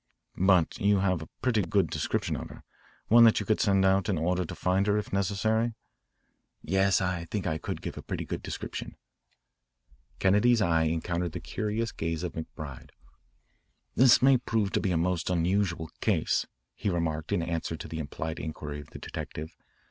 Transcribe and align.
"But 0.35 0.79
you 0.79 0.97
have 1.01 1.21
a 1.21 1.29
pretty 1.43 1.61
good 1.61 1.91
description 1.91 2.35
of 2.35 2.49
her, 2.49 2.63
one 3.09 3.23
that 3.25 3.39
you 3.39 3.45
could 3.45 3.61
send 3.61 3.85
out 3.85 4.09
in 4.09 4.17
order 4.17 4.43
to 4.45 4.55
find 4.55 4.87
her 4.87 4.97
if 4.97 5.13
necessary?" 5.13 5.75
"Yes, 6.63 7.01
I 7.01 7.25
think 7.25 7.45
I 7.45 7.59
could 7.59 7.83
give 7.83 7.99
a 7.99 8.01
pretty 8.01 8.25
good 8.25 8.41
description." 8.41 8.95
Kennedy's 10.17 10.59
eye 10.59 10.85
encountered 10.85 11.33
the 11.33 11.39
curious 11.39 11.91
gaze 11.91 12.23
of 12.23 12.33
McBride. 12.33 12.89
"This 13.93 14.23
may 14.23 14.37
prove 14.37 14.71
to 14.71 14.79
be 14.81 14.89
a 14.89 14.97
most 14.97 15.29
unusual 15.29 15.91
case," 15.99 16.47
he 16.73 16.89
remarked 16.89 17.31
in 17.31 17.43
answer 17.43 17.77
to 17.77 17.87
the 17.87 17.99
implied 17.99 18.39
inquiry 18.39 18.79
of 18.81 18.89
the 18.89 18.97
detective. 18.97 19.55